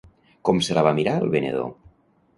[0.49, 1.73] Com se la va mirar el venedor?